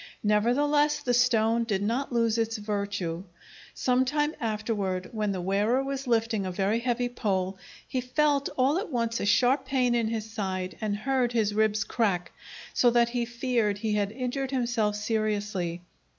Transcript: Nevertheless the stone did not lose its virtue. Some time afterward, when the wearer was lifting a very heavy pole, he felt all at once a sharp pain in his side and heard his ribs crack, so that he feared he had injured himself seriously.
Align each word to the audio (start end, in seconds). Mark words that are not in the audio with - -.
Nevertheless 0.23 0.99
the 1.03 1.13
stone 1.13 1.63
did 1.63 1.83
not 1.83 2.11
lose 2.11 2.39
its 2.39 2.57
virtue. 2.57 3.23
Some 3.75 4.03
time 4.03 4.33
afterward, 4.41 5.09
when 5.11 5.31
the 5.31 5.41
wearer 5.41 5.83
was 5.83 6.07
lifting 6.07 6.43
a 6.43 6.51
very 6.51 6.79
heavy 6.79 7.07
pole, 7.07 7.59
he 7.87 8.01
felt 8.01 8.49
all 8.57 8.79
at 8.79 8.89
once 8.89 9.19
a 9.19 9.27
sharp 9.27 9.63
pain 9.67 9.93
in 9.93 10.07
his 10.07 10.27
side 10.31 10.75
and 10.81 10.97
heard 10.97 11.33
his 11.33 11.53
ribs 11.53 11.83
crack, 11.83 12.31
so 12.73 12.89
that 12.89 13.09
he 13.09 13.25
feared 13.25 13.77
he 13.77 13.93
had 13.93 14.11
injured 14.11 14.49
himself 14.49 14.95
seriously. 14.95 15.83